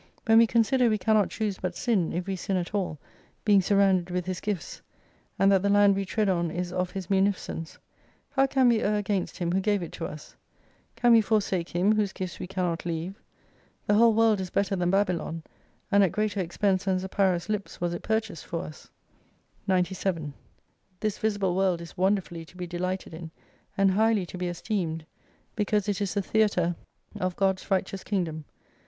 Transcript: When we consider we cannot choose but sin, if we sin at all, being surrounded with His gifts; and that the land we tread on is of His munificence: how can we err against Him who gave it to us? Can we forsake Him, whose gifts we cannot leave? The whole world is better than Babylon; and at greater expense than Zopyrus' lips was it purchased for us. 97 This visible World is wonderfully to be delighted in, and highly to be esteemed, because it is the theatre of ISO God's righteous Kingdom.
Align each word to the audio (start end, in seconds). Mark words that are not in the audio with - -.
When 0.25 0.39
we 0.39 0.47
consider 0.47 0.89
we 0.89 0.97
cannot 0.97 1.29
choose 1.29 1.59
but 1.59 1.75
sin, 1.75 2.11
if 2.11 2.25
we 2.25 2.35
sin 2.35 2.57
at 2.57 2.73
all, 2.73 2.97
being 3.45 3.61
surrounded 3.61 4.09
with 4.09 4.25
His 4.25 4.39
gifts; 4.41 4.81
and 5.37 5.51
that 5.51 5.61
the 5.61 5.69
land 5.69 5.95
we 5.95 6.05
tread 6.05 6.27
on 6.27 6.49
is 6.49 6.73
of 6.73 6.89
His 6.89 7.07
munificence: 7.11 7.77
how 8.31 8.47
can 8.47 8.67
we 8.67 8.81
err 8.81 8.95
against 8.95 9.37
Him 9.37 9.51
who 9.51 9.59
gave 9.59 9.83
it 9.83 9.91
to 9.91 10.07
us? 10.07 10.35
Can 10.95 11.11
we 11.11 11.21
forsake 11.21 11.69
Him, 11.69 11.91
whose 11.93 12.13
gifts 12.13 12.39
we 12.39 12.47
cannot 12.47 12.83
leave? 12.83 13.13
The 13.85 13.93
whole 13.93 14.15
world 14.15 14.41
is 14.41 14.49
better 14.49 14.75
than 14.75 14.89
Babylon; 14.89 15.43
and 15.91 16.03
at 16.03 16.11
greater 16.11 16.39
expense 16.39 16.85
than 16.85 16.97
Zopyrus' 16.97 17.47
lips 17.47 17.79
was 17.79 17.93
it 17.93 18.01
purchased 18.01 18.47
for 18.47 18.63
us. 18.63 18.89
97 19.67 20.33
This 21.01 21.19
visible 21.19 21.55
World 21.55 21.79
is 21.79 21.95
wonderfully 21.95 22.43
to 22.45 22.57
be 22.57 22.65
delighted 22.65 23.13
in, 23.13 23.29
and 23.77 23.91
highly 23.91 24.25
to 24.25 24.37
be 24.39 24.47
esteemed, 24.47 25.05
because 25.55 25.87
it 25.87 26.01
is 26.01 26.15
the 26.15 26.23
theatre 26.23 26.75
of 27.19 27.33
ISO 27.35 27.35
God's 27.35 27.69
righteous 27.69 28.03
Kingdom. 28.03 28.45